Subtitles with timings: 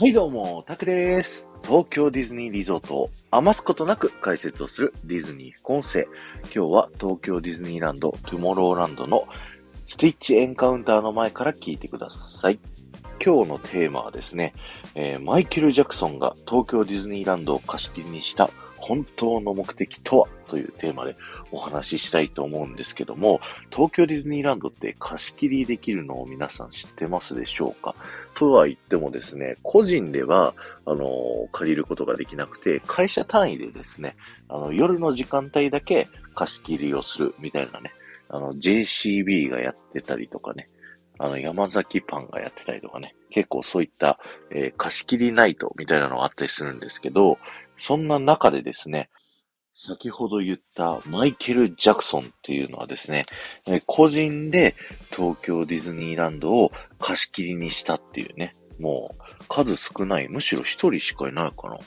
[0.00, 1.46] はいどうも、タクです。
[1.62, 6.08] 東京ディズニーリゾートを余すことなく解説をするディズニー副音声。
[6.44, 9.28] 今日は東京ディズニーランド、トゥモローランドの
[9.86, 12.58] スティッチエンカウンターの前から聞いてください。
[13.22, 14.54] 今日のテーマはですね、
[14.94, 18.48] えー、マイケル・ジャクソンが東京ディズニーランドを貸し切りにした
[18.90, 21.14] 本当の目的とはというテーマで
[21.52, 27.94] お話ししたいと思うんですけども、東京ディズニーランドって貸し切りできるのを皆さん知ってますでしょうか？
[28.34, 30.54] とは言ってもですね、個人では、
[30.86, 31.06] あの、
[31.52, 34.16] 借りることができなくて、会社単位でですね、
[34.48, 37.92] あの、夜の時間帯だけ貸し切りをするみたいなね、
[38.28, 40.68] あの、JCB がやってたりとかね、
[41.22, 44.18] あの、山崎パンがやってたりとかね、結構そういった、
[44.50, 47.38] えー、貸し切りナイトみたいなのがあったりするんですけど、
[47.80, 49.10] そんな中でですね、
[49.74, 53.24] 先ほど言ったマイケル・ジャクソンっていうのはですね、
[53.86, 54.76] 個人で
[55.10, 61.78] 東京ディズニーランドを貸し切りにしたっていうね、もう数少ない、むしろ一人しかいないかな。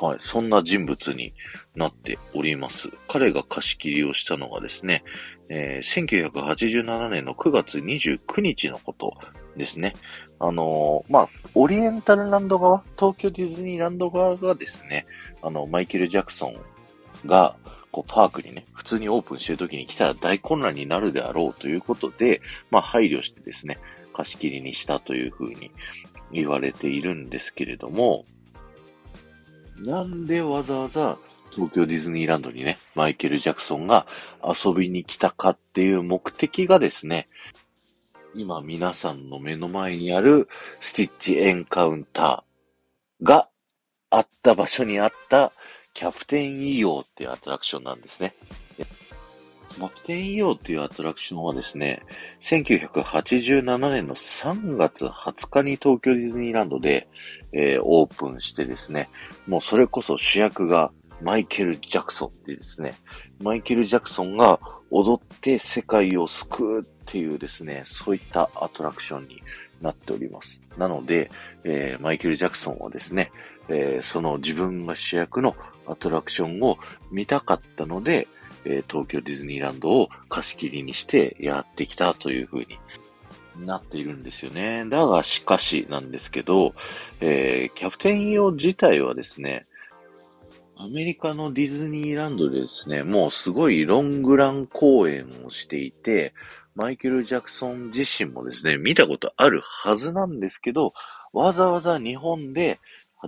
[0.00, 1.32] はい、そんな人物に
[1.76, 2.88] なっております。
[3.06, 5.04] 彼が貸し切りをしたのがですね、
[5.48, 9.14] えー、1987年の9月29日のこと
[9.56, 9.94] ですね。
[10.38, 15.06] あのー、まあ、オリエンタルランド側、東京ディズニーランド側がですね、
[15.42, 16.56] あの、マイケル・ジャクソン
[17.26, 17.56] が、
[17.92, 23.78] こう、パークにね、普通にオープンしてる時に来たら大混乱になるであろうということで、まあ、配慮してですね、
[24.12, 25.70] 貸し切りにしたというふうに
[26.32, 28.24] 言われているんですけれども、
[29.78, 31.18] なんでわざわざ
[31.50, 34.06] 東京ディズニーランドにね、マイケル・ジャクソンが
[34.42, 37.28] 遊びに来たかっていう目的がですね、
[38.36, 40.48] 今皆さんの目の前にある
[40.80, 43.48] スティッチエンカウンターが
[44.10, 45.52] あった場所にあった
[45.92, 48.34] キャプテン EO っていうアトラクションなんですね。
[49.68, 52.02] キャプテン EO っていうアトラクションはですね、
[52.40, 57.08] 1987年の3月20日に東京ディズニーランドで、
[57.52, 59.08] えー、オープンしてですね、
[59.46, 60.92] もうそれこそ主役が
[61.22, 62.94] マイケル・ジャクソンってですね、
[63.42, 64.60] マイケル・ジャクソンが
[64.90, 69.42] 踊って世界を救うっっていうですね、そういったアトラクションに
[69.80, 70.60] なっております。
[70.78, 71.30] なので、
[71.62, 73.30] えー、マイケル・ジャクソンはですね、
[73.68, 75.54] えー、その自分が主役の
[75.86, 76.78] アトラクションを
[77.10, 78.26] 見たかったので、
[78.64, 82.78] えー、東京ディズニーランドを貸し切りにしてやってきたという風に
[83.64, 84.84] なっているんですよね。
[84.88, 86.74] だがしかしなんですけど、
[87.20, 89.64] えー、キャプテン用自体はですね、
[90.76, 96.34] アメリカのディズニーランドでですね、もうすごいロングラン公演をしていて、
[96.74, 100.92] マイケル・ジャクソン自身もですね、見たことあるはずなんですけど、
[101.32, 102.80] わざわざ日本で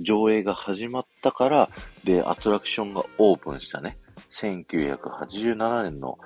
[0.00, 1.68] 上映が始まったから、
[2.04, 3.98] で、アトラクションがオープンしたね、
[4.30, 6.18] 1987年の、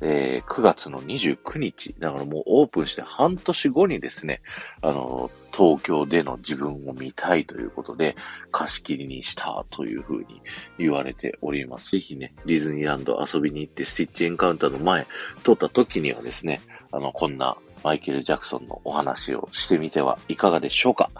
[0.00, 4.42] えー、9月の29日、だからもうオープンして半年後にですね、
[4.82, 8.16] あの、東京での自分を見たいということで、
[8.50, 10.42] 貸し切りにしたというふうに
[10.78, 11.92] 言われております。
[11.92, 15.06] ぜひね、ディズニーランド遊びに行ってスティッチエンカウンターの前
[15.44, 16.60] 通った時にはですね、
[16.90, 21.10] あの、こんなマイケル・ジャクソンのお話をしてみてはいかがでしょうか、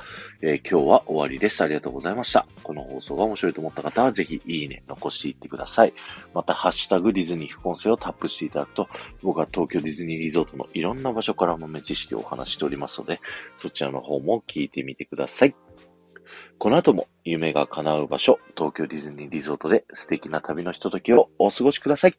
[0.40, 1.62] えー、今日は終わりです。
[1.62, 2.46] ありがとうございました。
[2.62, 5.92] この放送が面白いと思った方はぜひいいね、残していってください。
[6.32, 8.88] また、ハッシュタグディズニー副音声をタップしていただくと、
[9.22, 13.20] 僕は東京ディズニーリゾートのいろんな場所から豆知識をお話しておりますので、
[13.58, 15.54] そちらの方も聞いてみてください。
[16.56, 22.14] この後も夢が叶う場所、東京ディズニーリゾートで素敵な旅のひとときをお過ごしください。